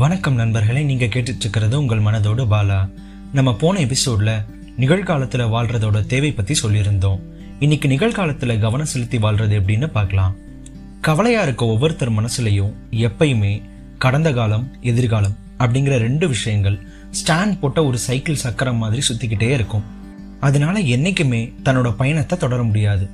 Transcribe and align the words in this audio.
வணக்கம் 0.00 0.34
நண்பர்களே 0.34 0.82
நீங்கள் 0.82 1.08
கேட்டுட்ருக்கிறது 1.08 1.74
உங்கள் 1.74 2.02
மனதோடு 2.02 2.42
பாலா. 2.50 2.90
நம்ம 3.32 3.54
போன 3.54 3.80
எபிசோடில் 3.80 4.30
நிகழ்காலத்தில் 4.76 5.50
வாழ்கிறதோட 5.54 6.06
தேவை 6.06 6.32
பற்றி 6.32 6.54
சொல்லியிருந்தோம். 6.62 7.18
இன்னைக்கு 7.58 7.88
நிகழ்காலத்தில் 7.88 8.58
கவனம் 8.58 8.90
செலுத்தி 8.92 9.18
வாழ்கிறது 9.18 9.60
எப்படின்னு 9.60 9.86
பார்க்கலாம். 9.86 10.36
கவலையாக 11.00 11.46
இருக்க 11.46 11.66
ஒவ்வொருத்தர் 11.66 12.12
மனசுலையும் 12.12 12.72
எப்பயுமே 12.90 13.62
கடந்த 13.98 14.32
காலம் 14.32 14.66
எதிர்காலம் 14.80 15.36
அப்படிங்கிற 15.58 15.98
ரெண்டு 15.98 16.28
விஷயங்கள் 16.28 16.78
ஸ்டாண்ட் 17.20 17.58
போட்ட 17.58 17.84
ஒரு 17.84 17.98
சைக்கிள் 17.98 18.42
சக்கரம் 18.44 18.76
மாதிரி 18.76 19.02
சுற்றிக்கிட்டே 19.08 19.50
இருக்கும். 19.50 19.84
அதனால 20.40 20.78
என்றைக்குமே 20.78 21.52
தன்னோட 21.64 21.92
பயணத்தை 21.96 22.38
தொடர 22.38 22.62
முடியாது. 22.62 23.08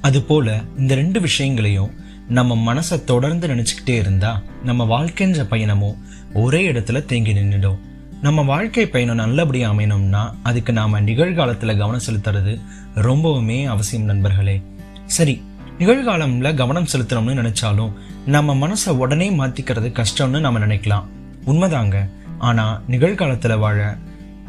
அதுபோல் 0.00 0.52
இந்த 0.78 0.94
ரெண்டு 0.94 1.20
விஷயங்களையும் 1.20 1.94
நம்ம 2.28 2.74
மனசை 2.74 3.04
தொடர்ந்து 3.04 3.48
நினச்சிக்கிட்டே 3.48 3.96
இருந்தா 3.96 4.42
நம்ம 4.64 4.84
வாழ்க்கைன்ற 4.84 5.46
பயணமும் 5.50 5.94
ஒரே 6.32 6.72
இடத்துல 6.72 7.04
தேங்கி 7.04 7.34
நின்றுடும் 7.34 7.78
நம்ம 8.22 8.42
வாழ்க்கை 8.42 8.86
பயணம் 8.86 9.16
நல்லபடியாக 9.16 9.74
அமையணும்னா 9.74 10.34
அதுக்கு 10.42 10.72
நாம் 10.72 11.04
நிகழ்காலத்தில் 11.04 11.78
கவனம் 11.78 12.00
செலுத்துறது 12.10 12.60
ரொம்பவுமே 12.94 13.64
அவசியம் 13.64 14.04
நண்பர்களே. 14.04 14.62
சரி 15.04 15.42
நிகழ்காலம்ல 15.78 16.54
கவனம் 16.54 16.86
செலுத்தணும்னு 16.96 17.42
நினைச்சாலும் 17.42 17.92
நம்ம 18.26 18.68
மனசை 18.68 18.88
உடனே 18.88 19.30
மாத்திக்கிறது 19.30 19.92
கஷ்டம்னு 19.92 20.40
நம்ம 20.40 20.58
நினைக்கலாம். 20.58 21.04
உண்மைதாங்க. 21.46 22.10
ஆனா 22.38 22.82
நிகழ்காலத்துல 22.88 23.58
வாழ 23.58 23.96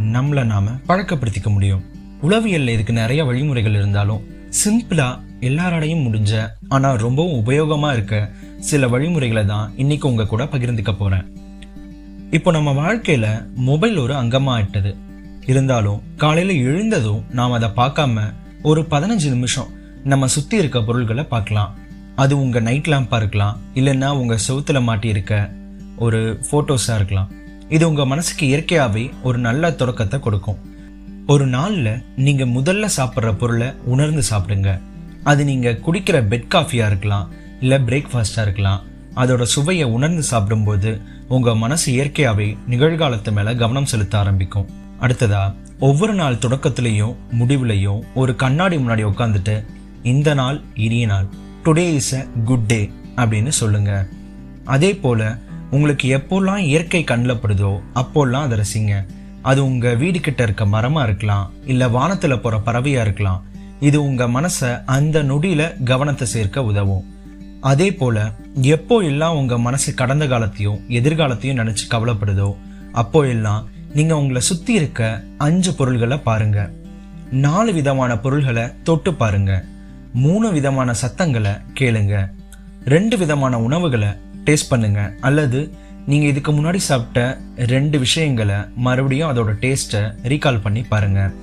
நம்மளை 0.01 0.45
நாம 0.45 0.71
பழக்கப்படுத்திக்க 0.87 1.47
முடியும். 1.47 1.83
உளவியல்ல 2.23 2.67
இதுக்கு 2.67 2.93
நிறைய 2.93 3.25
வழிமுறைகள் 3.25 3.75
இருந்தாலும் 3.75 4.35
சிம்பிளா 4.49 5.07
எல்லாராலையும் 5.39 6.03
முடிஞ்ச 6.05 6.49
ஆனா 6.67 6.93
ரொம்பவும் 6.93 7.45
உபயோகமா 7.45 7.91
இருக்க 7.91 8.29
சில 8.59 8.87
வழிமுறைகளை 8.87 9.45
தான் 9.45 9.73
இன்னைக்கு 9.75 10.09
உங்க 10.09 10.25
கூட 10.25 10.43
பகிர்ந்துக்க 10.43 10.97
போறேன். 10.97 11.25
இப்போ 12.31 12.51
நம்ம 12.51 12.71
வாழ்க்கையில 12.71 13.27
மொபைல் 13.55 13.97
ஒரு 13.97 14.13
அங்கமா 14.13 14.51
ஆயிட்டது. 14.57 14.95
இருந்தாலும் 15.45 16.01
காலையில 16.17 16.53
எழுந்ததும் 16.69 17.23
நாம் 17.29 17.51
அதை 17.51 17.69
பார்க்காம 17.75 18.23
ஒரு 18.61 18.81
பதினஞ்சு 18.81 19.29
நிமிஷம் 19.29 19.73
நம்ம 20.03 20.27
சுத்தி 20.27 20.57
இருக்க 20.57 20.81
பொருள்களை 20.81 21.23
பார்க்கலாம். 21.23 21.75
அது 22.15 22.41
உங்க 22.41 22.59
நைட் 22.59 22.87
லேம்பா 22.87 23.15
இருக்கலாம் 23.15 23.59
இல்லைன்னா 23.75 24.09
உங்க 24.09 24.37
செவுத்துல 24.47 24.81
மாட்டி 24.81 25.07
இருக்க 25.07 25.49
ஒரு 25.97 26.39
போட்டோஸா 26.51 26.95
இருக்கலாம். 26.95 27.31
இது 27.69 27.89
உங்க 27.89 28.05
மனசுக்கு 28.05 28.47
இயற்கையாகவே 28.47 29.09
ஒரு 29.23 29.37
நல்ல 29.37 29.71
தொடக்கத்தை 29.71 30.19
கொடுக்கும். 30.19 30.75
ஒரு 31.33 31.45
நாளில் 31.53 32.03
நீங்கள் 32.25 32.51
முதல்ல 32.57 32.85
சாப்பிட்ற 32.97 33.29
பொருளை 33.39 33.67
உணர்ந்து 33.93 34.21
சாப்பிடுங்க. 34.29 34.69
அது 35.29 35.41
நீங்கள் 35.49 35.79
குடிக்கிற 35.85 36.17
பெட் 36.31 36.45
காஃபியாக 36.53 36.89
இருக்கலாம் 36.91 37.25
இல்லை 37.61 37.77
பிரேக்ஃபாஸ்ட்டாக 37.87 38.45
இருக்கலாம். 38.47 38.83
அதோட 39.21 39.43
சுவையை 39.53 39.87
உணர்ந்து 39.95 40.23
சாப்பிடும்போது 40.23 40.91
உங்கள் 41.35 41.59
மனசு 41.63 41.87
இயற்கையாகவே 41.95 42.47
நிகழ்காலத்து 42.69 43.33
மேலே 43.37 43.53
கவனம் 43.63 43.89
செலுத்த 43.93 44.15
ஆரம்பிக்கும். 44.21 44.69
அடுத்ததா 45.01 45.43
ஒவ்வொரு 45.79 46.13
நாள் 46.13 46.39
தொடக்கத்திலையும் 46.45 47.17
முடிவுலையும் 47.39 47.99
ஒரு 48.21 48.35
கண்ணாடி 48.45 48.77
முன்னாடி 48.77 49.05
உட்காந்துட்டு 49.11 49.57
இந்த 50.13 50.29
நாள் 50.41 50.61
இனிய 50.85 51.05
நாள். 51.13 51.27
Today 51.65 51.85
is 51.99 52.13
a 52.21 52.23
good 52.45 52.67
day 52.71 52.81
அப்படின்னு 53.15 53.53
சொல்லுங்க. 53.61 53.91
அதே 54.75 54.93
போல் 55.03 55.27
உங்களுக்கு 55.75 56.07
எப்போல்லாம் 56.17 56.63
இயற்கை 56.71 57.03
கண்ணில் 57.03 57.41
படுதோ 57.43 57.75
அப்போல்லாம் 58.01 58.47
அதை 58.47 58.57
ரசிங்க. 58.63 58.95
அது 59.49 59.59
உங்கள் 59.69 59.99
வீடு 60.01 60.19
கிட்ட 60.19 60.41
இருக்க 60.47 60.63
மரமாக 60.73 61.07
இருக்கலாம் 61.07 61.45
இல்லை 61.71 61.87
வானத்தில் 61.97 62.41
போகிற 62.43 62.59
பறவையாக 62.67 63.05
இருக்கலாம். 63.07 63.43
இது 63.87 63.97
உங்கள் 64.07 64.33
மனசை 64.35 64.69
அந்த 64.95 65.17
நொடியில் 65.29 65.67
கவனத்தை 65.91 66.25
சேர்க்க 66.33 66.63
உதவும். 66.71 67.05
அதே 67.71 67.87
போல் 67.99 68.23
எப்போ 68.75 68.95
எல்லாம் 69.11 69.37
உங்கள் 69.39 69.63
மனசு 69.67 69.89
கடந்த 70.01 70.25
காலத்தையும் 70.33 70.81
எதிர்காலத்தையும் 70.99 71.59
நினச்சி 71.61 71.85
கவலைப்படுதோ 71.93 72.49
அப்போ 73.01 73.19
எல்லாம் 73.35 73.63
நீங்கள் 73.97 74.19
உங்களை 74.21 74.41
சுற்றி 74.49 74.73
இருக்க 74.79 75.01
அஞ்சு 75.45 75.71
பொருள்களை 75.79 76.17
பாருங்க. 76.29 76.59
நாலு 77.45 77.71
விதமான 77.77 78.11
பொருள்களை 78.23 78.65
தொட்டு 78.87 79.11
பாருங்க. 79.21 79.53
மூணு 80.25 80.47
விதமான 80.57 80.89
சத்தங்களை 81.01 81.53
கேளுங்க. 81.79 82.15
ரெண்டு 82.93 83.15
விதமான 83.21 83.53
உணவுகளை 83.67 84.11
டேஸ்ட் 84.47 84.71
பண்ணுங்க. 84.73 85.01
அல்லது 85.27 85.59
நீங்கள் 86.11 86.29
இதுக்கு 86.31 86.51
முன்னாடி 86.51 86.79
சாப்பிட்ட 86.89 87.21
ரெண்டு 87.71 87.97
விஷயங்களை 88.03 88.57
மறுபடியும் 88.85 89.29
அதோட 89.31 89.51
டேஸ்ட்டை 89.63 90.01
ரீகால் 90.31 90.61
பண்ணி 90.65 90.81
பாருங்கள் 90.91 91.33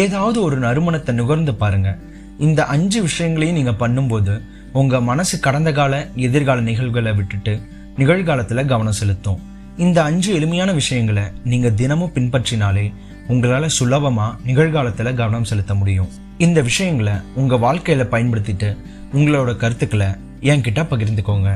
ஏதாவது 0.00 0.38
ஒரு 0.42 0.56
நறுமணத்தை 0.58 1.12
நுகர்ந்து 1.14 1.54
பாருங்கள் 1.54 1.98
இந்த 2.46 2.60
அஞ்சு 2.74 3.00
விஷயங்களையும் 3.08 3.58
நீங்கள் 3.58 3.78
பண்ணும்போது 3.82 4.34
உங்கள் 4.80 5.04
மனசு 5.10 5.36
கடந்த 5.40 5.70
கால 5.72 5.92
எதிர்கால 6.28 6.64
நிகழ்வுகளை 6.70 7.12
விட்டுட்டு 7.18 7.54
நிகழ்காலத்தில் 8.00 8.68
கவனம் 8.72 8.98
செலுத்தும். 9.00 9.38
இந்த 9.84 9.98
அஞ்சு 10.02 10.30
எளிமையான 10.38 10.70
விஷயங்களை 10.72 11.24
நீங்கள் 11.50 11.78
தினமும் 11.82 12.14
பின்பற்றினாலே 12.16 12.86
உங்களால் 13.28 13.74
சுலபமாக 13.78 14.36
நிகழ்காலத்தில் 14.48 15.16
கவனம் 15.20 15.48
செலுத்த 15.50 15.74
முடியும். 15.74 16.10
இந்த 16.38 16.58
விஷயங்களை 16.62 17.14
உங்கள் 17.34 17.64
வாழ்க்கையில் 17.68 18.10
பயன்படுத்திட்டு 18.12 18.68
உங்களோட 19.14 19.50
கருத்துக்களை 19.62 20.10
என்கிட்ட 20.52 20.82
பகிர்ந்துக்கோங்க. 20.90 21.50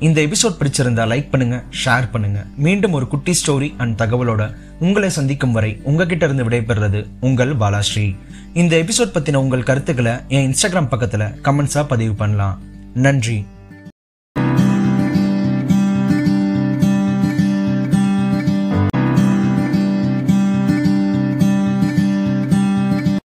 இந்த 0.00 0.20
எபிசோட் 0.20 0.58
பிடிச்சிருந்தா 0.60 1.04
லைக் 1.12 1.30
பண்ணுங்க 1.30 1.62
ஷேர் 1.84 2.10
பண்ணுங்க. 2.10 2.46
மீண்டும் 2.56 2.92
ஒரு 2.92 3.08
குட்டி 3.08 3.32
ஸ்டோரி 3.32 3.72
அண்ட் 3.76 4.00
தகவலோட 4.00 4.54
உங்களை 4.80 5.10
சந்திக்கும் 5.10 5.52
வரை 5.52 5.80
உங்ககிட்ட 5.82 6.24
இருந்து 6.24 6.48
விடைபெறுறது 6.48 7.06
உங்கள் 7.20 7.56
பாலாஸ்ரீ. 7.56 8.16
இந்த 8.54 8.76
எபிசோட் 8.76 9.14
பத்தின 9.14 9.34
உங்கள் 9.34 9.62
கருத்துக்களை 9.62 10.12
என் 10.28 10.54
இன்ஸ்டாகிராம் 10.54 10.90
பக்கத்துல 10.90 11.34
கமெண்ட்ஸா 11.44 11.82
பதிவு 11.88 12.14
பண்ணலாம். 12.14 12.60
நன்றி. 12.94 13.44